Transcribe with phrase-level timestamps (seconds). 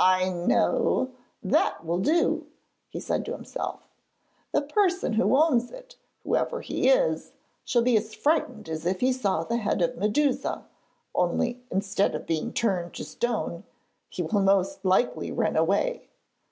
[0.00, 1.12] 'I know!
[1.40, 2.48] That will do!'
[2.88, 3.86] he said to himself.
[4.50, 7.30] 'The person who owns it, whoever he is,
[7.64, 10.66] shall be as frightened as if he saw the head of Medusa;
[11.14, 13.62] only, instead of being turned to stone,
[14.08, 16.08] he will most likely run away!'